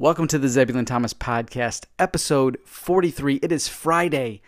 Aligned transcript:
Welcome 0.00 0.28
to 0.28 0.38
the 0.38 0.48
Zebulon 0.48 0.84
Thomas 0.84 1.12
Podcast, 1.12 1.86
episode 1.98 2.56
43. 2.64 3.40
It 3.42 3.50
is 3.50 3.66
Friday. 3.66 4.42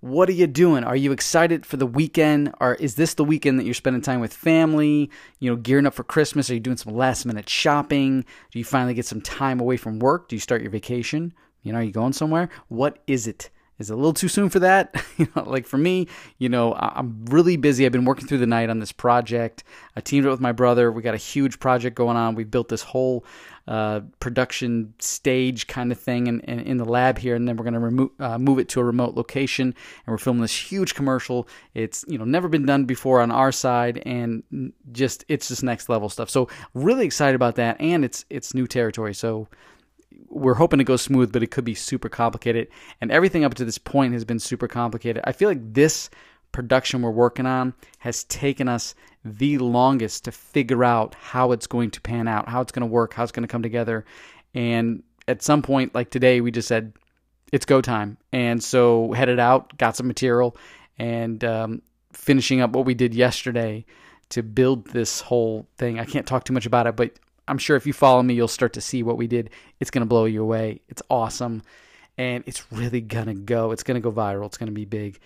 What 0.00 0.28
are 0.28 0.32
you 0.32 0.48
doing? 0.48 0.82
Are 0.82 0.96
you 0.96 1.12
excited 1.12 1.64
for 1.64 1.76
the 1.76 1.86
weekend? 1.86 2.52
Or 2.58 2.74
is 2.74 2.96
this 2.96 3.14
the 3.14 3.22
weekend 3.22 3.60
that 3.60 3.64
you're 3.64 3.74
spending 3.74 4.02
time 4.02 4.18
with 4.18 4.34
family? 4.34 5.08
You 5.38 5.50
know, 5.52 5.56
gearing 5.56 5.86
up 5.86 5.94
for 5.94 6.02
Christmas? 6.02 6.50
Are 6.50 6.54
you 6.54 6.58
doing 6.58 6.78
some 6.78 6.96
last 6.96 7.26
minute 7.26 7.48
shopping? 7.48 8.24
Do 8.50 8.58
you 8.58 8.64
finally 8.64 8.92
get 8.92 9.06
some 9.06 9.20
time 9.20 9.60
away 9.60 9.76
from 9.76 10.00
work? 10.00 10.28
Do 10.28 10.34
you 10.34 10.40
start 10.40 10.62
your 10.62 10.72
vacation? 10.72 11.32
You 11.62 11.70
know, 11.70 11.78
are 11.78 11.84
you 11.84 11.92
going 11.92 12.12
somewhere? 12.12 12.48
What 12.66 12.98
is 13.06 13.28
it? 13.28 13.50
Is 13.78 13.90
it 13.90 13.94
a 13.94 13.96
little 13.96 14.12
too 14.12 14.28
soon 14.28 14.50
for 14.50 14.58
that? 14.60 14.94
you 15.16 15.28
know, 15.34 15.44
like 15.44 15.66
for 15.66 15.78
me, 15.78 16.08
you 16.38 16.48
know, 16.48 16.74
I'm 16.74 17.24
really 17.26 17.56
busy. 17.56 17.86
I've 17.86 17.92
been 17.92 18.04
working 18.04 18.26
through 18.26 18.38
the 18.38 18.46
night 18.46 18.70
on 18.70 18.80
this 18.80 18.92
project. 18.92 19.64
I 19.96 20.00
teamed 20.00 20.26
up 20.26 20.32
with 20.32 20.40
my 20.40 20.52
brother. 20.52 20.90
We 20.90 21.02
got 21.02 21.14
a 21.14 21.18
huge 21.18 21.60
project 21.60 21.96
going 21.96 22.16
on. 22.16 22.34
We 22.34 22.44
built 22.44 22.68
this 22.68 22.82
whole 22.82 23.24
uh, 23.68 24.00
production 24.18 24.94
stage 24.98 25.66
kind 25.66 25.92
of 25.92 26.00
thing 26.00 26.26
in, 26.26 26.40
in, 26.40 26.60
in, 26.60 26.76
the 26.78 26.86
lab 26.86 27.18
here, 27.18 27.34
and 27.34 27.46
then 27.46 27.54
we're 27.56 27.64
going 27.64 27.74
to 27.74 27.80
remo- 27.80 28.12
uh, 28.18 28.38
move 28.38 28.58
it 28.58 28.66
to 28.70 28.80
a 28.80 28.84
remote 28.84 29.14
location, 29.14 29.66
and 29.66 30.06
we're 30.06 30.16
filming 30.16 30.40
this 30.40 30.56
huge 30.56 30.94
commercial. 30.94 31.46
It's 31.74 32.02
you 32.08 32.16
know 32.16 32.24
never 32.24 32.48
been 32.48 32.64
done 32.64 32.86
before 32.86 33.20
on 33.20 33.30
our 33.30 33.52
side, 33.52 34.02
and 34.06 34.72
just 34.90 35.22
it's 35.28 35.48
just 35.48 35.62
next 35.62 35.90
level 35.90 36.08
stuff. 36.08 36.30
So 36.30 36.48
really 36.72 37.04
excited 37.04 37.34
about 37.34 37.56
that, 37.56 37.78
and 37.78 38.06
it's 38.06 38.24
it's 38.30 38.54
new 38.54 38.66
territory. 38.66 39.12
So 39.12 39.48
we're 40.28 40.54
hoping 40.54 40.78
to 40.78 40.84
go 40.84 40.96
smooth, 40.96 41.32
but 41.32 41.42
it 41.42 41.50
could 41.50 41.64
be 41.64 41.74
super 41.74 42.08
complicated. 42.08 42.68
And 43.00 43.10
everything 43.10 43.44
up 43.44 43.54
to 43.54 43.64
this 43.64 43.78
point 43.78 44.12
has 44.12 44.24
been 44.24 44.38
super 44.38 44.68
complicated. 44.68 45.22
I 45.26 45.32
feel 45.32 45.48
like 45.48 45.72
this 45.74 46.10
production 46.52 47.02
we're 47.02 47.10
working 47.10 47.46
on 47.46 47.74
has 47.98 48.24
taken 48.24 48.68
us 48.68 48.94
the 49.24 49.58
longest 49.58 50.24
to 50.24 50.32
figure 50.32 50.84
out 50.84 51.14
how 51.14 51.52
it's 51.52 51.66
going 51.66 51.90
to 51.92 52.00
pan 52.00 52.28
out, 52.28 52.48
how 52.48 52.60
it's 52.60 52.72
going 52.72 52.80
to 52.80 52.86
work, 52.86 53.14
how 53.14 53.22
it's 53.22 53.32
going 53.32 53.42
to 53.42 53.52
come 53.52 53.62
together. 53.62 54.04
And 54.54 55.02
at 55.26 55.42
some 55.42 55.62
point, 55.62 55.94
like 55.94 56.10
today, 56.10 56.40
we 56.40 56.50
just 56.50 56.68
said, 56.68 56.92
it's 57.52 57.66
go 57.66 57.80
time. 57.80 58.18
And 58.32 58.62
so 58.62 59.12
headed 59.12 59.38
out, 59.38 59.76
got 59.78 59.96
some 59.96 60.06
material, 60.06 60.56
and 60.98 61.42
um, 61.44 61.82
finishing 62.12 62.60
up 62.60 62.72
what 62.72 62.86
we 62.86 62.94
did 62.94 63.14
yesterday 63.14 63.84
to 64.30 64.42
build 64.42 64.86
this 64.88 65.20
whole 65.20 65.66
thing. 65.76 65.98
I 65.98 66.04
can't 66.04 66.26
talk 66.26 66.44
too 66.44 66.52
much 66.52 66.66
about 66.66 66.86
it, 66.86 66.96
but 66.96 67.18
I'm 67.48 67.58
sure 67.58 67.76
if 67.76 67.86
you 67.86 67.92
follow 67.92 68.22
me, 68.22 68.34
you'll 68.34 68.48
start 68.48 68.74
to 68.74 68.80
see 68.80 69.02
what 69.02 69.16
we 69.16 69.26
did. 69.26 69.50
It's 69.80 69.90
going 69.90 70.02
to 70.02 70.08
blow 70.08 70.26
you 70.26 70.42
away. 70.42 70.82
It's 70.88 71.02
awesome. 71.10 71.62
And 72.16 72.44
it's 72.46 72.70
really 72.72 73.00
going 73.00 73.26
to 73.26 73.34
go. 73.34 73.72
It's 73.72 73.82
going 73.82 73.94
to 73.94 74.00
go 74.00 74.12
viral. 74.12 74.46
It's 74.46 74.58
going 74.58 74.68
to 74.68 74.72
be 74.72 74.84
big. 74.84 75.18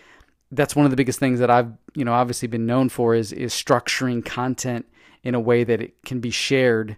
That's 0.51 0.77
one 0.77 0.85
of 0.85 0.91
the 0.91 0.97
biggest 0.97 1.19
things 1.19 1.41
that 1.41 1.51
I've, 1.51 1.73
you 1.95 2.05
know, 2.05 2.13
obviously 2.13 2.49
been 2.49 2.67
known 2.67 2.91
for 2.91 3.15
is 3.15 3.33
is 3.33 3.53
structuring 3.53 4.25
content 4.25 4.87
in 5.23 5.35
a 5.35 5.41
way 5.41 5.65
that 5.65 5.81
it 5.81 6.03
can 6.05 6.21
be 6.21 6.31
shared 6.31 6.97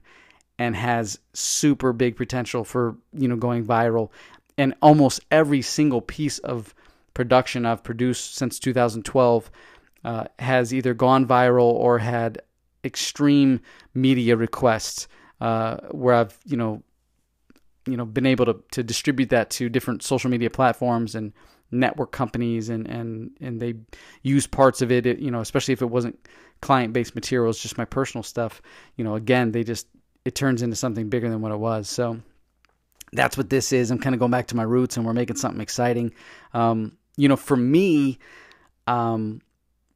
and 0.59 0.75
has 0.75 1.19
super 1.33 1.93
big 1.93 2.17
potential 2.17 2.65
for, 2.65 2.97
you 3.13 3.29
know, 3.29 3.37
going 3.37 3.65
viral. 3.65 4.11
And 4.59 4.75
almost 4.83 5.21
every 5.31 5.63
single 5.63 6.01
piece 6.01 6.39
of 6.39 6.75
production 7.13 7.65
I've 7.65 7.83
produced 7.83 8.35
since 8.35 8.59
2012 8.59 9.51
uh, 10.05 10.25
has 10.39 10.75
either 10.75 10.95
gone 10.95 11.27
viral 11.27 11.73
or 11.73 11.99
had 11.99 12.43
extreme 12.85 13.61
media 13.95 14.37
requests 14.37 15.09
uh, 15.41 15.77
where 15.91 16.15
I've 16.15 16.39
you 16.45 16.57
know 16.57 16.83
you 17.87 17.97
know 17.97 18.05
been 18.05 18.27
able 18.27 18.47
to 18.47 18.57
to 18.73 18.83
distribute 18.83 19.31
that 19.31 19.51
to 19.51 19.69
different 19.69 20.03
social 20.03 20.31
media 20.31 20.51
platforms 20.51 21.15
and 21.15 21.33
network 21.71 22.13
companies 22.13 22.69
and 22.69 22.87
and 22.87 23.31
and 23.41 23.61
they 23.61 23.75
use 24.23 24.47
parts 24.47 24.83
of 24.83 24.93
it, 24.93 25.07
you 25.19 25.31
know 25.31 25.41
especially 25.41 25.73
if 25.73 25.83
it 25.83 25.87
wasn't 25.87 26.29
client 26.61 26.93
based 26.93 27.15
materials 27.15 27.61
just 27.61 27.79
my 27.79 27.85
personal 27.85 28.23
stuff. 28.23 28.63
You 28.97 29.05
know 29.05 29.15
again 29.15 29.53
they 29.53 29.65
just 29.65 29.87
it 30.25 30.35
turns 30.35 30.63
into 30.63 30.77
something 30.77 31.09
bigger 31.09 31.29
than 31.29 31.41
what 31.41 31.53
it 31.53 31.59
was. 31.59 31.89
So 31.89 32.21
that's 33.13 33.37
what 33.37 33.51
this 33.51 33.73
is. 33.73 33.91
I'm 33.91 33.99
kind 33.99 34.15
of 34.15 34.19
going 34.19 34.31
back 34.31 34.49
to 34.49 34.57
my 34.57 34.63
roots 34.63 34.97
and 34.97 35.07
we're 35.07 35.13
making 35.13 35.37
something 35.37 35.61
exciting. 35.61 36.15
Um, 36.53 36.97
you 37.17 37.29
know 37.29 37.37
for 37.37 37.57
me 37.57 38.19
um, 38.87 39.41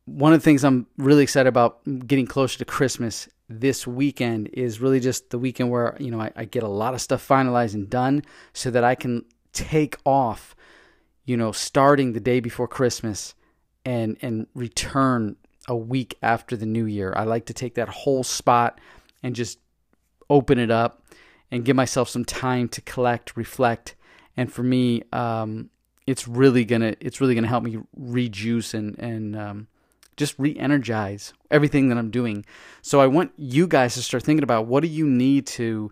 one 0.08 0.32
of 0.32 0.40
the 0.40 0.44
things 0.44 0.64
I'm 0.64 0.86
really 0.96 1.22
excited 1.22 1.48
about 1.48 1.80
getting 2.06 2.26
closer 2.26 2.58
to 2.58 2.64
Christmas 2.64 3.28
this 3.48 3.86
weekend 3.86 4.48
is 4.52 4.80
really 4.80 5.00
just 5.00 5.30
the 5.30 5.38
weekend 5.38 5.70
where 5.70 5.96
you 5.98 6.10
know 6.10 6.20
I, 6.20 6.32
I, 6.36 6.44
get 6.44 6.62
a 6.62 6.68
lot 6.68 6.94
of 6.94 7.00
stuff 7.00 7.26
finalized 7.26 7.74
and 7.74 7.88
done 7.88 8.22
so 8.52 8.70
that 8.70 8.84
I 8.84 8.94
can 8.94 9.24
take 9.52 9.96
off, 10.04 10.54
you 11.24 11.36
know, 11.36 11.52
starting 11.52 12.12
the 12.12 12.20
day 12.20 12.40
before 12.40 12.68
Christmas 12.68 13.34
and 13.84 14.16
and 14.22 14.46
return 14.54 15.36
a 15.66 15.76
week 15.76 16.16
after 16.22 16.56
the 16.56 16.66
new 16.66 16.84
year. 16.84 17.12
I 17.16 17.24
like 17.24 17.46
to 17.46 17.54
take 17.54 17.74
that 17.74 17.88
whole 17.88 18.22
spot 18.22 18.80
and 19.22 19.34
just 19.34 19.58
open 20.30 20.58
it 20.58 20.70
up 20.70 21.02
and 21.50 21.64
give 21.64 21.76
myself 21.76 22.08
some 22.08 22.24
time 22.24 22.68
to 22.68 22.80
collect, 22.82 23.36
reflect, 23.36 23.94
and 24.36 24.52
for 24.52 24.62
me, 24.62 25.02
um, 25.12 25.70
it's 26.06 26.28
really 26.28 26.64
gonna 26.64 26.94
it's 27.00 27.20
really 27.20 27.34
gonna 27.34 27.48
help 27.48 27.64
me 27.64 27.78
rejuice 27.96 28.74
and 28.74 28.98
and 28.98 29.36
um, 29.36 29.68
just 30.18 30.34
re-energize 30.38 31.32
everything 31.50 31.88
that 31.88 31.96
I'm 31.96 32.10
doing. 32.10 32.44
So 32.82 33.00
I 33.00 33.06
want 33.06 33.32
you 33.36 33.66
guys 33.66 33.94
to 33.94 34.02
start 34.02 34.22
thinking 34.22 34.42
about 34.42 34.66
what 34.66 34.82
do 34.82 34.88
you 34.88 35.06
need 35.06 35.46
to, 35.46 35.90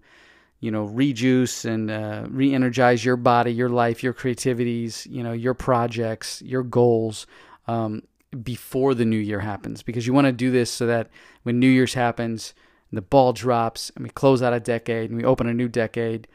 you 0.61 0.71
know, 0.71 0.85
rejuice 0.85 1.65
and 1.65 1.91
uh, 1.91 2.27
re-energize 2.29 3.05
your 3.05 3.17
body, 3.17 3.53
your 3.53 3.71
life, 3.71 4.03
your 4.03 4.13
creativities, 4.13 5.07
you 5.07 5.23
know, 5.23 5.33
your 5.33 5.55
projects, 5.55 6.43
your 6.43 6.63
goals 6.63 7.27
um, 7.69 8.03
before 8.43 8.95
the 8.95 9.05
new 9.05 9.19
year 9.19 9.41
happens. 9.41 9.83
Because 9.83 10.07
you 10.07 10.13
want 10.13 10.27
to 10.27 10.33
do 10.33 10.51
this 10.51 10.71
so 10.71 10.87
that 10.87 11.09
when 11.45 11.59
New 11.59 11.69
Year's 11.69 11.95
happens, 11.95 12.53
the 12.93 13.03
ball 13.03 13.33
drops 13.33 13.91
and 13.95 14.05
we 14.05 14.11
close 14.11 14.43
out 14.43 14.53
a 14.53 14.61
decade 14.61 15.11
and 15.11 15.19
we 15.19 15.25
open 15.25 15.47
a 15.47 15.55
new 15.55 15.69
decade, 15.69 16.29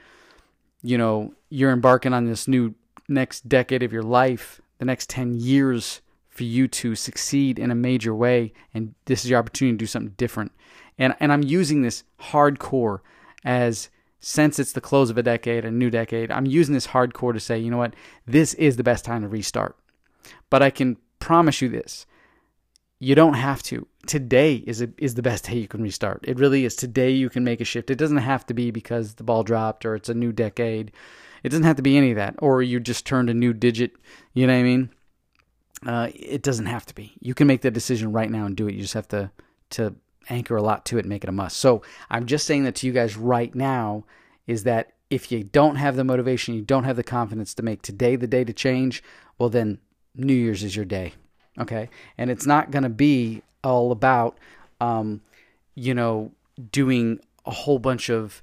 you 0.82 0.98
know, 0.98 1.34
you're 1.50 1.72
embarking 1.72 2.14
on 2.14 2.26
this 2.26 2.48
new 2.48 2.74
next 3.08 3.50
decade 3.50 3.84
of 3.84 3.92
your 3.92 4.04
life, 4.04 4.62
the 4.80 4.86
next 4.86 5.10
10 5.10 5.36
years 5.36 6.02
for 6.42 6.46
you 6.46 6.68
to 6.68 6.96
succeed 6.96 7.60
in 7.60 7.70
a 7.70 7.76
major 7.76 8.16
way 8.16 8.52
and 8.74 8.96
this 9.06 9.24
is 9.24 9.30
your 9.30 9.38
opportunity 9.38 9.78
to 9.78 9.78
do 9.78 9.86
something 9.86 10.16
different. 10.18 10.52
And 10.98 11.16
and 11.20 11.32
I'm 11.32 11.44
using 11.44 11.84
this 11.84 12.04
hardcore 12.20 13.02
as 13.46 13.92
since 14.20 14.58
it's 14.58 14.72
the 14.72 14.82
close 14.82 15.12
of 15.12 15.20
a 15.20 15.24
decade 15.24 15.66
a 15.66 15.70
new 15.70 15.92
decade 15.92 16.32
I'm 16.32 16.48
using 16.48 16.74
this 16.74 16.88
hardcore 16.88 17.32
to 17.32 17.40
say 17.40 17.60
you 17.60 17.70
know 17.70 17.78
what? 17.78 17.94
This 18.26 18.56
is 18.56 18.76
the 18.76 18.84
best 18.84 19.06
time 19.06 19.22
to 19.22 19.28
restart. 19.28 19.78
But 20.50 20.64
I 20.64 20.72
can 20.72 20.98
promise 21.20 21.62
you 21.62 21.70
this 21.70 22.08
you 22.98 23.14
don't 23.14 23.36
have 23.36 23.62
to. 23.64 23.86
Today 24.08 24.56
is 24.66 24.82
a, 24.82 24.90
is 24.98 25.14
the 25.14 25.22
best 25.22 25.46
day 25.46 25.58
you 25.58 25.68
can 25.68 25.84
restart. 25.84 26.26
It 26.28 26.40
really 26.40 26.66
is. 26.66 26.76
Today 26.76 27.12
you 27.12 27.30
can 27.30 27.44
make 27.44 27.62
a 27.62 27.66
shift. 27.66 27.92
It 27.92 28.00
doesn't 28.00 28.18
have 28.18 28.48
to 28.48 28.56
be 28.56 28.72
because 28.72 29.14
the 29.14 29.24
ball 29.24 29.44
dropped 29.44 29.86
or 29.86 29.94
it's 29.94 30.10
a 30.10 30.16
new 30.16 30.32
decade. 30.32 30.92
It 31.44 31.50
doesn't 31.50 31.66
have 31.66 31.76
to 31.76 31.84
be 31.84 31.98
any 31.98 32.10
of 32.10 32.18
that 32.18 32.34
or 32.40 32.64
you 32.64 32.80
just 32.80 33.06
turned 33.06 33.30
a 33.30 33.36
new 33.36 33.54
digit. 33.54 33.92
You 34.34 34.48
know 34.48 34.54
what 34.54 34.60
I 34.60 34.64
mean 34.64 34.90
uh, 35.86 36.10
it 36.14 36.44
doesn't 36.44 36.68
have 36.68 36.86
to 36.88 36.96
be. 36.96 37.14
You 37.20 37.34
can 37.34 37.48
make 37.48 37.62
that 37.62 37.72
decision 37.72 38.12
right 38.12 38.30
now 38.30 38.46
and 38.46 38.56
do 38.56 38.68
it. 38.68 38.76
You 38.76 38.82
just 38.82 38.94
have 38.94 39.08
to 39.10 39.32
to 39.72 39.96
anchor 40.30 40.56
a 40.56 40.62
lot 40.62 40.86
to 40.86 40.98
it 40.98 41.02
and 41.02 41.10
make 41.10 41.24
it 41.24 41.30
a 41.30 41.34
must. 41.34 41.58
So 41.58 41.82
I'm 42.10 42.26
just 42.26 42.46
saying 42.46 42.64
that 42.66 42.76
to 42.76 42.88
you 42.88 42.94
guys 42.94 43.18
right 43.18 43.54
now 43.56 44.06
is 44.46 44.64
that 44.64 44.94
if 45.10 45.32
you 45.32 45.44
don't 45.44 45.76
have 45.76 45.96
the 45.96 46.04
motivation, 46.04 46.54
you 46.54 46.62
don't 46.62 46.84
have 46.84 46.96
the 46.96 47.04
confidence 47.04 47.54
to 47.56 47.64
make 47.64 47.82
today 47.82 48.16
the 48.16 48.28
day 48.28 48.44
to 48.44 48.54
change, 48.54 49.04
well 49.38 49.50
then 49.50 49.80
New 50.16 50.34
Year's 50.34 50.64
is 50.64 50.76
your 50.76 50.86
day. 50.86 51.14
Okay, 51.60 51.90
and 52.18 52.30
it's 52.30 52.46
not 52.46 52.72
going 52.72 52.84
to 52.84 52.90
be 52.90 53.42
all 53.64 53.92
about, 53.92 54.38
um, 54.80 55.22
you 55.76 55.94
know, 55.94 56.32
doing 56.72 57.20
a 57.46 57.52
whole 57.52 57.78
bunch 57.78 58.10
of, 58.10 58.42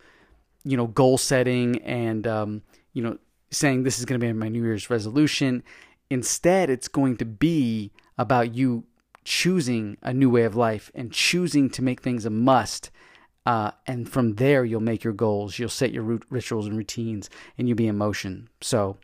you 0.63 0.77
know, 0.77 0.87
goal 0.87 1.17
setting 1.17 1.81
and, 1.83 2.27
um, 2.27 2.63
you 2.93 3.03
know, 3.03 3.17
saying 3.51 3.83
this 3.83 3.99
is 3.99 4.05
going 4.05 4.21
to 4.21 4.27
be 4.27 4.31
my 4.35 4.49
New 4.49 4.63
Year's 4.63 4.91
resolution 4.91 5.63
Instead, 6.11 6.71
it's 6.71 6.89
going 6.89 7.17
to 7.17 7.25
be 7.25 7.93
about 8.17 8.55
you 8.55 8.85
choosing 9.25 9.97
a 10.03 10.13
new 10.13 10.31
way 10.31 10.45
of 10.45 10.57
life 10.57 10.91
and 10.95 11.13
choosing 11.13 11.69
to 11.69 11.83
make 11.83 12.01
things 12.01 12.25
a 12.25 12.31
must. 12.31 12.91
Uh, 13.45 13.71
and 13.87 14.09
from 14.09 14.35
there, 14.35 14.65
you'll 14.65 14.81
make 14.81 15.05
your 15.05 15.13
goals, 15.13 15.59
you'll 15.59 15.69
set 15.69 15.93
your 15.93 16.21
rituals 16.31 16.67
and 16.67 16.77
routines, 16.77 17.31
and 17.57 17.69
you'll 17.69 17.77
be 17.77 17.87
in 17.87 17.97
motion. 17.97 18.49
So, 18.61 18.97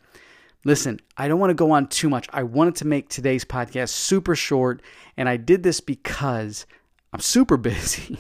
listen, 0.65 1.01
I 1.17 1.29
don't 1.29 1.41
want 1.41 1.51
to 1.51 1.55
go 1.55 1.71
on 1.71 1.89
too 1.89 2.11
much. 2.11 2.27
I 2.33 2.43
wanted 2.43 2.77
to 2.77 2.87
make 2.87 3.09
today's 3.09 3.45
podcast 3.45 3.91
super 3.91 4.35
short, 4.35 4.83
and 5.17 5.29
I 5.29 5.37
did 5.37 5.63
this 5.63 5.81
because 5.81 6.67
I'm 7.13 7.21
super 7.21 7.57
busy. 7.59 8.19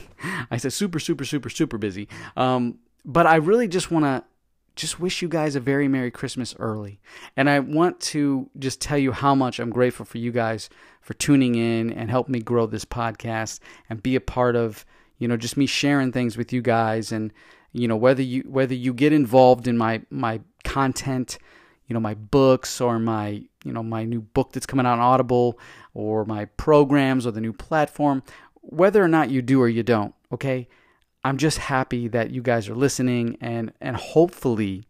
I 0.50 0.56
said 0.59 0.73
super, 0.73 0.99
super, 0.99 1.25
super, 1.25 1.50
super 1.50 1.79
busy. 1.79 2.09
Um, 2.37 2.79
but 3.05 3.26
I 3.26 3.37
really 3.37 3.69
just 3.69 3.91
want 3.91 4.05
to 4.05 4.25
just 4.76 4.99
wish 4.99 5.23
you 5.23 5.29
guys 5.29 5.55
a 5.55 5.61
very 5.61 5.88
Merry 5.88 6.11
Christmas 6.11 6.55
early. 6.59 7.00
And 7.37 7.49
I 7.49 7.61
want 7.61 8.00
to 8.00 8.50
just 8.59 8.81
tell 8.81 8.99
you 8.99 9.12
how 9.12 9.35
much 9.35 9.59
I'm 9.59 9.71
grateful 9.71 10.05
for 10.05 10.19
you 10.19 10.32
guys 10.32 10.69
for 11.00 11.15
tuning 11.15 11.55
in 11.55 11.93
and 11.93 12.11
help 12.11 12.29
me 12.29 12.41
grow 12.41 12.67
this 12.67 12.85
podcast 12.85 13.61
and 13.88 14.03
be 14.03 14.17
a 14.17 14.21
part 14.21 14.56
of, 14.56 14.85
you 15.19 15.29
know, 15.29 15.37
just 15.37 15.56
me 15.56 15.67
sharing 15.67 16.12
things 16.12 16.37
with 16.37 16.53
you 16.53 16.62
guys 16.62 17.12
and 17.12 17.32
you 17.73 17.88
know 17.88 17.97
whether 17.97 18.23
you 18.23 18.43
whether 18.43 18.75
you 18.75 18.94
get 18.94 19.12
involved 19.12 19.67
in 19.67 19.76
my 19.76 20.03
my 20.11 20.41
content, 20.65 21.38
you 21.87 21.94
know, 21.94 22.00
my 22.00 22.15
books 22.15 22.81
or 22.81 22.99
my, 22.99 23.43
you 23.65 23.73
know, 23.73 23.82
my 23.82 24.05
new 24.05 24.21
book 24.21 24.53
that's 24.53 24.67
coming 24.67 24.87
out 24.87 24.94
on 24.94 25.00
Audible 25.00 25.59
or 25.93 26.25
my 26.25 26.47
programs 26.47 27.26
or 27.26 27.31
the 27.31 27.41
new 27.41 27.53
platform, 27.53 28.23
whether 28.62 29.03
or 29.03 29.09
not 29.09 29.31
you 29.31 29.43
do 29.43 29.61
or 29.61 29.69
you 29.69 29.82
don't, 29.82 30.15
okay? 30.32 30.67
I'm 31.25 31.38
just 31.38 31.59
happy 31.59 32.06
that 32.09 32.31
you 32.31 32.43
guys 32.43 32.69
are 32.69 32.75
listening 32.75 33.38
and 33.41 33.73
and 33.81 33.97
hopefully 33.97 34.87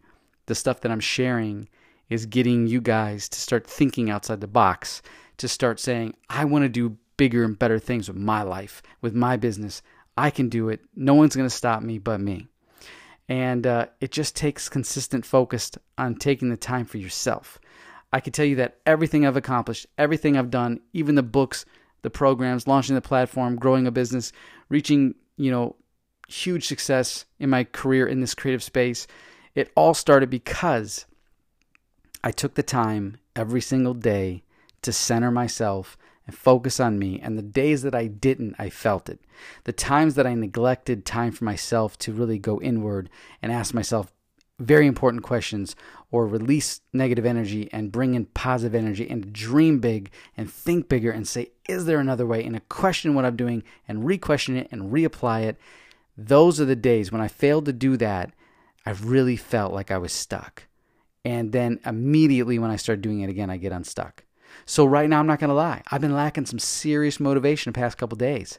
the 0.46 0.54
stuff 0.54 0.81
that 0.81 0.90
I'm 0.90 1.00
sharing 1.00 1.69
is 2.10 2.26
getting 2.26 2.66
you 2.66 2.81
guys 2.81 3.28
to 3.31 3.40
start 3.40 3.66
thinking 3.66 4.10
outside 4.10 4.40
the 4.40 4.46
box, 4.46 5.00
to 5.38 5.48
start 5.48 5.81
saying, 5.81 6.14
I 6.28 6.44
want 6.44 6.64
to 6.64 6.69
do 6.69 6.98
bigger 7.16 7.44
and 7.44 7.58
better 7.58 7.78
things 7.78 8.08
with 8.08 8.16
my 8.16 8.42
life, 8.42 8.82
with 9.00 9.14
my 9.14 9.36
business. 9.36 9.81
I 10.16 10.31
can 10.31 10.48
do 10.48 10.69
it. 10.69 10.81
No 10.94 11.14
one's 11.14 11.34
going 11.36 11.48
to 11.48 11.54
stop 11.54 11.82
me 11.82 11.98
but 11.98 12.20
me. 12.20 12.48
And 13.28 13.66
uh, 13.66 13.86
it 14.00 14.10
just 14.10 14.36
takes 14.36 14.69
consistent 14.69 15.25
focus 15.25 15.70
on 15.96 16.16
taking 16.16 16.50
the 16.50 16.56
time 16.56 16.84
for 16.84 16.98
yourself. 16.98 17.58
I 18.12 18.20
can 18.20 18.32
tell 18.32 18.44
you 18.44 18.56
that 18.56 18.78
everything 18.84 19.26
I've 19.26 19.36
accomplished, 19.36 19.86
everything 19.96 20.36
I've 20.36 20.50
done, 20.50 20.81
even 20.92 21.14
the 21.14 21.22
books, 21.22 21.64
the 22.02 22.10
programs, 22.10 22.69
launching 22.69 22.94
the 22.94 23.00
platform, 23.00 23.56
growing 23.56 23.86
a 23.86 23.90
business, 23.90 24.31
reaching, 24.69 25.14
you 25.36 25.50
know, 25.50 25.75
huge 26.28 26.66
success 26.66 27.24
in 27.38 27.50
my 27.50 27.64
career 27.64 28.06
in 28.06 28.20
this 28.20 28.34
creative 28.34 28.62
space, 28.62 29.06
it 29.54 29.70
all 29.76 29.94
started 29.94 30.30
because 30.30 31.06
I 32.22 32.30
took 32.30 32.54
the 32.54 32.62
time 32.62 33.18
every 33.36 33.60
single 33.60 33.94
day 33.94 34.42
to 34.82 34.92
center 34.92 35.30
myself 35.30 35.96
and 36.26 36.36
focus 36.36 36.80
on 36.80 36.98
me. 36.98 37.20
And 37.20 37.36
the 37.36 37.42
days 37.42 37.82
that 37.82 37.94
I 37.94 38.06
didn't, 38.06 38.56
I 38.58 38.70
felt 38.70 39.08
it. 39.08 39.20
The 39.64 39.72
times 39.72 40.14
that 40.14 40.26
I 40.26 40.34
neglected 40.34 41.04
time 41.04 41.32
for 41.32 41.44
myself 41.44 41.98
to 41.98 42.12
really 42.12 42.38
go 42.38 42.60
inward 42.60 43.10
and 43.42 43.52
ask 43.52 43.74
myself 43.74 44.12
very 44.58 44.86
important 44.86 45.22
questions 45.22 45.74
or 46.10 46.26
release 46.26 46.80
negative 46.92 47.26
energy 47.26 47.68
and 47.72 47.90
bring 47.90 48.14
in 48.14 48.26
positive 48.26 48.74
energy 48.74 49.08
and 49.10 49.32
dream 49.32 49.80
big 49.80 50.10
and 50.36 50.50
think 50.50 50.88
bigger 50.88 51.10
and 51.10 51.26
say, 51.26 51.50
is 51.68 51.86
there 51.86 51.98
another 51.98 52.26
way? 52.26 52.44
And 52.44 52.68
question 52.68 53.14
what 53.14 53.24
I'm 53.24 53.36
doing 53.36 53.64
and 53.88 54.06
re 54.06 54.16
question 54.16 54.56
it 54.56 54.68
and 54.70 54.92
reapply 54.92 55.42
it. 55.42 55.58
Those 56.16 56.61
are 56.61 56.64
the 56.64 56.76
days 56.76 57.11
when 57.11 57.20
I 57.20 57.28
failed 57.28 57.64
to 57.66 57.72
do 57.72 57.96
that 57.96 58.32
I 58.87 58.90
really 58.90 59.37
felt 59.37 59.72
like 59.72 59.90
I 59.90 59.99
was 59.99 60.12
stuck. 60.12 60.64
And 61.25 61.52
then 61.52 61.81
immediately 61.87 62.58
when 62.58 62.70
I 62.70 62.76
start 62.76 63.00
doing 63.00 63.20
it 63.20 63.31
again, 63.31 63.50
I 63.50 63.56
get 63.56 63.72
unstuck. 63.72 64.25
So 64.66 64.84
right 64.84 65.08
now, 65.08 65.20
I'm 65.20 65.26
not 65.26 65.40
going 65.40 65.49
to 65.49 65.55
lie. 65.55 65.82
I've 65.90 66.00
been 66.00 66.14
lacking 66.14 66.46
some 66.46 66.58
serious 66.58 67.19
motivation 67.19 67.72
the 67.72 67.78
past 67.78 67.99
couple 67.99 68.16
days. 68.16 68.58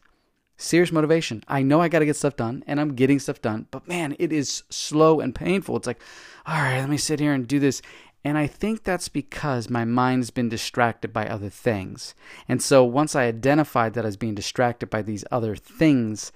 Serious 0.57 0.92
motivation. 0.92 1.44
I 1.48 1.62
know 1.62 1.81
I 1.81 1.90
got 1.90 2.00
to 2.00 2.06
get 2.06 2.16
stuff 2.16 2.36
done 2.36 2.63
and 2.66 2.80
I'm 2.80 2.96
getting 2.96 3.19
stuff 3.19 3.42
done, 3.42 3.68
but 3.72 3.88
man, 3.88 4.16
it 4.19 4.31
is 4.31 4.63
slow 4.69 5.19
and 5.19 5.36
painful. 5.36 5.75
It's 5.78 5.88
like, 5.88 6.01
all 6.46 6.58
right, 6.58 6.80
let 6.80 6.90
me 6.90 6.98
sit 6.98 7.19
here 7.19 7.34
and 7.34 7.48
do 7.48 7.60
this. 7.60 7.81
And 8.24 8.38
I 8.38 8.48
think 8.48 8.84
that's 8.84 9.10
because 9.10 9.69
my 9.69 9.86
mind's 9.86 10.31
been 10.31 10.50
distracted 10.50 11.13
by 11.13 11.28
other 11.28 11.50
things. 11.50 12.16
And 12.48 12.62
so 12.62 12.84
once 12.84 13.16
I 13.16 13.25
identified 13.25 13.94
that 13.94 14.06
I 14.06 14.08
was 14.08 14.18
being 14.18 14.34
distracted 14.34 14.90
by 14.90 15.01
these 15.01 15.25
other 15.30 15.56
things, 15.56 16.31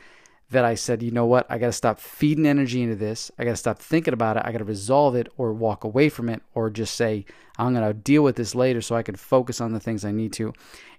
that 0.52 0.66
I 0.66 0.76
said, 0.76 1.04
you 1.04 1.12
know 1.12 1.26
what, 1.26 1.46
I 1.50 1.58
got 1.58 1.68
to 1.68 1.72
stop 1.72 2.00
feeding 2.00 2.48
energy 2.48 2.82
into 2.82 2.96
this. 2.96 3.32
I 3.38 3.44
got 3.44 3.52
to 3.52 3.58
stop 3.58 3.80
thinking 3.80 4.14
about 4.14 4.38
it. 4.38 4.44
I 4.46 4.52
got 4.52 4.58
to 4.60 4.64
resolve 4.64 5.16
it 5.16 5.28
or 5.38 5.54
walk 5.54 5.84
away 5.84 6.10
from 6.10 6.28
it 6.28 6.42
or 6.56 6.70
just 6.70 6.96
say, 6.96 7.26
I'm 7.58 7.74
going 7.74 7.88
to 7.88 7.94
deal 7.94 8.24
with 8.24 8.36
this 8.36 8.56
later 8.56 8.82
so 8.82 8.96
I 8.96 9.04
can 9.04 9.16
focus 9.16 9.62
on 9.62 9.74
the 9.74 9.80
things 9.80 10.04
I 10.04 10.12
need 10.12 10.34
to. 10.34 10.54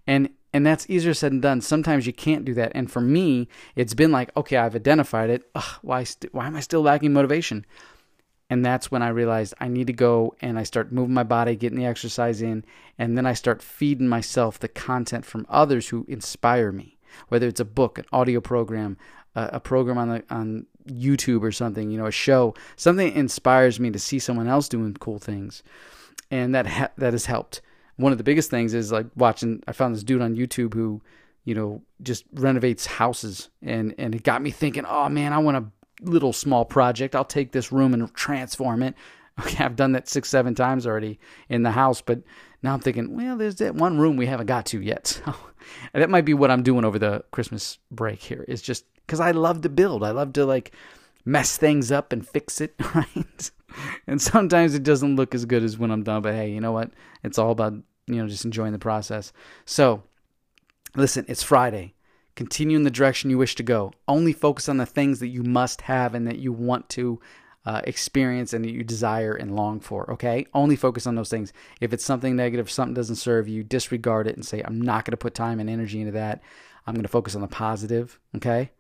And 0.07 0.31
and 0.53 0.67
that's 0.67 0.91
easier 0.91 1.15
said 1.15 1.31
than 1.31 1.41
done. 1.41 1.61
Sometimes 1.61 2.07
you 2.07 2.13
can't 2.13 2.45
do 2.45 2.55
that. 2.55 2.73
And 2.75 2.91
for 2.91 3.01
me, 3.01 3.47
it's 3.77 3.95
been 3.95 4.11
like, 4.11 4.37
okay, 4.37 4.57
I've 4.57 4.75
identified 4.75 5.31
it. 5.31 5.49
Ugh, 5.55 5.79
why 5.83 6.03
st- 6.03 6.35
why 6.35 6.47
am 6.47 6.57
I 6.57 6.61
still 6.61 6.83
lacking 6.83 7.13
motivation? 7.13 7.65
And 8.49 8.65
that's 8.65 8.91
when 8.91 9.01
I 9.01 9.09
realized 9.11 9.55
I 9.61 9.69
need 9.69 9.87
to 9.87 9.93
go 9.93 10.35
and 10.41 10.59
I 10.59 10.65
start 10.65 10.91
moving 10.91 11.15
my 11.15 11.23
body, 11.23 11.55
getting 11.55 11.79
the 11.79 11.87
exercise 11.87 12.43
in, 12.43 12.65
and 12.99 13.17
then 13.17 13.27
I 13.27 13.33
start 13.33 13.63
feeding 13.63 14.09
myself 14.09 14.59
the 14.59 14.67
content 14.67 15.25
from 15.25 15.47
others 15.49 15.89
who 15.89 16.05
inspire 16.09 16.73
me. 16.73 16.99
Whether 17.29 17.47
it's 17.47 17.61
a 17.61 17.65
book, 17.65 17.99
an 17.99 18.07
audio 18.13 18.41
program, 18.41 18.97
a, 19.35 19.51
a 19.55 19.61
program 19.61 19.99
on 19.99 20.09
the 20.09 20.25
on 20.31 20.67
YouTube 20.89 21.43
or 21.43 21.53
something, 21.53 21.91
you 21.91 21.99
know, 21.99 22.07
a 22.07 22.13
show, 22.13 22.55
something 22.77 23.13
inspires 23.13 23.79
me 23.79 23.91
to 23.91 23.99
see 23.99 24.19
someone 24.19 24.49
else 24.49 24.69
doing 24.69 24.95
cool 24.95 25.19
things, 25.19 25.63
and 26.31 26.55
that 26.55 26.67
ha- 26.67 26.91
that 26.99 27.13
has 27.13 27.27
helped. 27.27 27.61
One 27.97 28.13
of 28.13 28.19
the 28.19 28.25
biggest 28.25 28.51
things 28.51 28.75
is 28.75 28.93
like 28.93 29.07
watching. 29.17 29.63
I 29.67 29.73
found 29.73 29.95
this 29.95 30.03
dude 30.03 30.23
on 30.23 30.37
YouTube 30.37 30.75
who, 30.75 31.03
you 31.45 31.55
know, 31.55 31.83
just 32.03 32.25
renovates 32.33 32.87
houses, 32.87 33.51
and 33.63 33.95
and 33.99 34.15
it 34.15 34.23
got 34.23 34.43
me 34.43 34.51
thinking. 34.51 34.85
Oh 34.87 35.09
man, 35.09 35.33
I 35.33 35.39
want 35.39 35.57
a 35.57 35.65
little 36.03 36.33
small 36.33 36.65
project. 36.65 37.15
I'll 37.15 37.25
take 37.25 37.53
this 37.53 37.73
room 37.73 37.95
and 37.95 38.13
transform 38.15 38.83
it. 38.83 38.95
Okay, 39.39 39.65
I've 39.65 39.77
done 39.77 39.93
that 39.93 40.07
six, 40.07 40.29
seven 40.29 40.55
times 40.55 40.87
already 40.87 41.19
in 41.49 41.63
the 41.63 41.71
house, 41.71 42.03
but 42.03 42.21
now 42.63 42.75
I'm 42.75 42.81
thinking, 42.81 43.17
well, 43.17 43.39
there's 43.39 43.57
that 43.57 43.75
one 43.75 43.99
room 43.99 44.17
we 44.17 44.27
haven't 44.27 44.47
got 44.47 44.67
to 44.67 44.83
yet. 44.83 45.07
So 45.07 45.35
that 45.95 46.11
might 46.11 46.27
be 46.27 46.35
what 46.35 46.51
I'm 46.51 46.63
doing 46.63 46.85
over 46.85 46.99
the 46.99 47.25
Christmas 47.31 47.79
break 47.91 48.21
here. 48.21 48.45
Is 48.49 48.61
just 48.61 48.85
because 49.11 49.19
I 49.19 49.33
love 49.33 49.63
to 49.63 49.69
build. 49.69 50.05
I 50.05 50.13
love 50.13 50.33
to 50.35 50.47
like 50.47 50.71
mess 51.25 51.57
things 51.57 51.91
up 51.91 52.13
and 52.13 52.25
fix 52.25 52.61
it, 52.61 52.77
right? 52.95 53.51
and 54.07 54.23
sometimes 54.23 54.73
it 54.77 54.85
doesn't 54.85 55.17
look 55.17 55.35
as 55.35 55.47
good 55.47 55.65
as 55.65 55.77
when 55.77 55.91
I'm 55.91 56.05
done, 56.05 56.23
but 56.23 56.35
hey, 56.35 56.53
you 56.53 56.61
know 56.61 56.71
what? 56.71 56.93
It's 57.25 57.37
all 57.37 57.51
about, 57.51 57.73
you 58.07 58.15
know, 58.15 58.29
just 58.29 58.45
enjoying 58.45 58.73
the 58.73 58.79
process. 58.79 59.33
So, 59.65 60.05
listen, 60.95 61.25
it's 61.27 61.43
Friday. 61.43 61.95
Continue 62.37 62.77
in 62.77 62.85
the 62.85 62.91
direction 62.91 63.31
you 63.31 63.39
wish 63.39 63.57
to 63.57 63.65
go. 63.65 63.93
Only 64.07 64.33
focus 64.33 64.69
on 64.69 64.77
the 64.77 64.87
things 64.87 65.19
that 65.19 65.27
you 65.27 65.43
must 65.43 65.81
have 65.83 66.15
and 66.15 66.29
that 66.29 66.39
you 66.39 66.53
want 66.53 66.89
to 66.91 67.19
uh, 67.67 67.81
experience 67.83 68.53
and 68.53 68.65
that 68.65 68.71
you 68.71 68.85
desire 68.85 69.35
and 69.35 69.57
long 69.57 69.81
for. 69.81 70.09
Okay, 70.13 70.47
only 70.55 70.77
focus 70.77 71.05
on 71.05 71.17
those 71.17 71.31
things. 71.31 71.53
If 71.81 71.93
it's 71.93 72.05
something 72.05 72.37
negative, 72.37 72.71
something 72.71 72.95
doesn't 72.95 73.17
serve 73.17 73.49
you, 73.49 73.65
disregard 73.65 74.29
it 74.29 74.37
and 74.37 74.47
say, 74.47 74.63
"I'm 74.65 74.81
not 74.81 75.05
going 75.05 75.13
to 75.13 75.17
put 75.17 75.35
time 75.35 75.59
and 75.59 75.69
energy 75.69 75.99
into 75.99 76.13
that. 76.13 76.43
I'm 76.87 76.95
going 76.95 77.03
to 77.03 77.09
focus 77.09 77.35
on 77.35 77.41
the 77.41 77.49
positive." 77.49 78.21
Okay, 78.37 78.71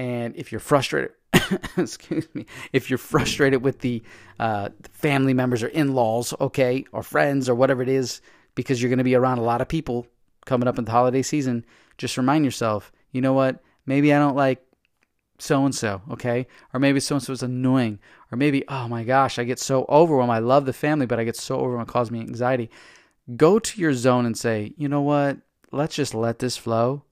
and 0.00 0.34
if 0.34 0.50
you're 0.50 0.60
frustrated, 0.60 1.12
excuse 1.76 2.26
me, 2.32 2.46
if 2.72 2.88
you're 2.88 2.96
frustrated 2.96 3.62
with 3.62 3.80
the 3.80 4.02
uh, 4.38 4.70
family 4.92 5.34
members 5.34 5.62
or 5.62 5.66
in 5.66 5.92
laws, 5.92 6.32
okay, 6.40 6.86
or 6.90 7.02
friends 7.02 7.50
or 7.50 7.54
whatever 7.54 7.82
it 7.82 7.88
is, 7.90 8.22
because 8.54 8.80
you're 8.80 8.88
going 8.88 8.96
to 8.96 9.04
be 9.04 9.14
around 9.14 9.36
a 9.36 9.42
lot 9.42 9.60
of 9.60 9.68
people 9.68 10.06
coming 10.46 10.66
up 10.66 10.78
in 10.78 10.86
the 10.86 10.90
holiday 10.90 11.20
season, 11.20 11.66
just 11.98 12.16
remind 12.16 12.46
yourself, 12.46 12.90
you 13.12 13.20
know 13.20 13.34
what? 13.34 13.62
Maybe 13.84 14.10
I 14.14 14.18
don't 14.18 14.36
like 14.36 14.64
so 15.38 15.66
and 15.66 15.74
so, 15.74 16.00
okay? 16.12 16.46
Or 16.72 16.80
maybe 16.80 16.98
so 16.98 17.16
and 17.16 17.22
so 17.22 17.34
is 17.34 17.42
annoying. 17.42 17.98
Or 18.32 18.38
maybe, 18.38 18.64
oh 18.68 18.88
my 18.88 19.04
gosh, 19.04 19.38
I 19.38 19.44
get 19.44 19.58
so 19.58 19.84
overwhelmed. 19.90 20.32
I 20.32 20.38
love 20.38 20.64
the 20.64 20.72
family, 20.72 21.04
but 21.04 21.20
I 21.20 21.24
get 21.24 21.36
so 21.36 21.56
overwhelmed, 21.56 21.90
it 21.90 21.92
causes 21.92 22.10
me 22.10 22.20
anxiety. 22.20 22.70
Go 23.36 23.58
to 23.58 23.78
your 23.78 23.92
zone 23.92 24.24
and 24.24 24.38
say, 24.38 24.72
you 24.78 24.88
know 24.88 25.02
what? 25.02 25.36
Let's 25.72 25.94
just 25.94 26.14
let 26.14 26.38
this 26.38 26.56
flow 26.56 27.02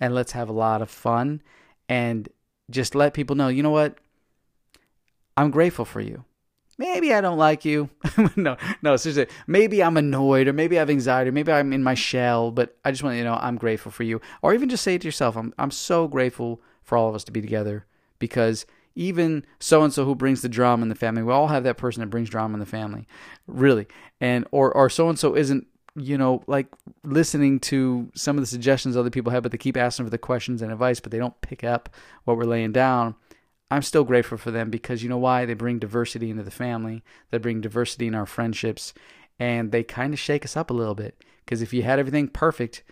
and 0.00 0.14
let's 0.14 0.32
have 0.32 0.48
a 0.48 0.54
lot 0.54 0.80
of 0.80 0.88
fun 0.88 1.42
and 1.88 2.26
just 2.70 2.94
let 2.94 3.14
people 3.14 3.36
know, 3.36 3.48
you 3.48 3.62
know 3.62 3.70
what? 3.70 3.96
I'm 5.36 5.50
grateful 5.50 5.84
for 5.84 6.00
you. 6.00 6.24
Maybe 6.78 7.12
I 7.12 7.20
don't 7.20 7.38
like 7.38 7.64
you. 7.64 7.90
no, 8.36 8.56
no, 8.82 8.96
seriously. 8.96 9.26
Maybe 9.48 9.82
I'm 9.82 9.96
annoyed 9.96 10.46
or 10.46 10.52
maybe 10.52 10.76
I 10.76 10.80
have 10.80 10.90
anxiety. 10.90 11.30
Or 11.30 11.32
maybe 11.32 11.50
I'm 11.50 11.72
in 11.72 11.82
my 11.82 11.94
shell, 11.94 12.52
but 12.52 12.76
I 12.84 12.92
just 12.92 13.02
want 13.02 13.16
you 13.16 13.24
to 13.24 13.30
know 13.30 13.38
I'm 13.40 13.56
grateful 13.56 13.90
for 13.90 14.04
you. 14.04 14.20
Or 14.42 14.54
even 14.54 14.68
just 14.68 14.84
say 14.84 14.94
it 14.94 15.00
to 15.02 15.08
yourself, 15.08 15.36
I'm, 15.36 15.52
I'm 15.58 15.72
so 15.72 16.06
grateful 16.06 16.60
for 16.82 16.96
all 16.96 17.08
of 17.08 17.14
us 17.16 17.24
to 17.24 17.32
be 17.32 17.40
together 17.40 17.84
because 18.20 18.64
even 18.94 19.44
so 19.58 19.82
and 19.82 19.92
so 19.92 20.04
who 20.04 20.14
brings 20.14 20.42
the 20.42 20.48
drama 20.48 20.82
in 20.82 20.88
the 20.88 20.94
family, 20.94 21.22
we 21.22 21.32
all 21.32 21.48
have 21.48 21.64
that 21.64 21.76
person 21.76 22.00
that 22.00 22.08
brings 22.08 22.30
drama 22.30 22.54
in 22.54 22.60
the 22.60 22.66
family, 22.66 23.06
really. 23.46 23.86
And 24.20 24.46
or 24.50 24.72
or 24.72 24.88
so 24.88 25.08
and 25.08 25.18
so 25.18 25.36
isn't 25.36 25.66
you 25.98 26.18
know, 26.18 26.42
like 26.46 26.66
listening 27.04 27.60
to 27.60 28.10
some 28.14 28.36
of 28.36 28.42
the 28.42 28.46
suggestions 28.46 28.96
other 28.96 29.10
people 29.10 29.32
have, 29.32 29.42
but 29.42 29.52
they 29.52 29.58
keep 29.58 29.76
asking 29.76 30.06
for 30.06 30.10
the 30.10 30.18
questions 30.18 30.62
and 30.62 30.72
advice, 30.72 31.00
but 31.00 31.12
they 31.12 31.18
don't 31.18 31.40
pick 31.40 31.64
up 31.64 31.88
what 32.24 32.36
we're 32.36 32.44
laying 32.44 32.72
down. 32.72 33.14
I'm 33.70 33.82
still 33.82 34.04
grateful 34.04 34.38
for 34.38 34.50
them 34.50 34.70
because 34.70 35.02
you 35.02 35.08
know 35.08 35.18
why? 35.18 35.44
They 35.44 35.54
bring 35.54 35.78
diversity 35.78 36.30
into 36.30 36.42
the 36.42 36.50
family, 36.50 37.02
they 37.30 37.38
bring 37.38 37.60
diversity 37.60 38.06
in 38.06 38.14
our 38.14 38.26
friendships, 38.26 38.94
and 39.38 39.72
they 39.72 39.82
kind 39.82 40.14
of 40.14 40.20
shake 40.20 40.44
us 40.44 40.56
up 40.56 40.70
a 40.70 40.74
little 40.74 40.94
bit. 40.94 41.22
Because 41.44 41.62
if 41.62 41.72
you 41.72 41.82
had 41.82 41.98
everything 41.98 42.28
perfect, 42.28 42.82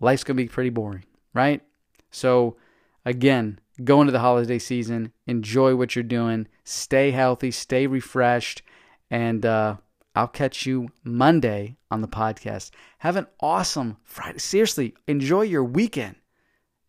life's 0.00 0.24
going 0.24 0.36
to 0.36 0.42
be 0.42 0.48
pretty 0.48 0.70
boring, 0.70 1.04
right? 1.32 1.62
So, 2.10 2.56
again, 3.04 3.58
go 3.82 4.00
into 4.00 4.12
the 4.12 4.20
holiday 4.20 4.58
season, 4.58 5.12
enjoy 5.26 5.74
what 5.74 5.96
you're 5.96 6.02
doing, 6.02 6.46
stay 6.64 7.10
healthy, 7.10 7.50
stay 7.50 7.86
refreshed, 7.86 8.62
and, 9.10 9.44
uh, 9.44 9.76
I'll 10.14 10.28
catch 10.28 10.66
you 10.66 10.90
Monday 11.02 11.76
on 11.90 12.00
the 12.00 12.08
podcast. 12.08 12.70
Have 12.98 13.16
an 13.16 13.26
awesome 13.40 13.96
Friday. 14.04 14.38
Seriously, 14.38 14.94
enjoy 15.08 15.42
your 15.42 15.64
weekend. 15.64 16.16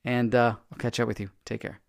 And 0.04 0.36
uh, 0.36 0.56
I'll 0.72 0.78
catch 0.78 1.00
up 1.00 1.08
with 1.08 1.20
you. 1.20 1.32
Take 1.46 1.62
care. 1.62 1.82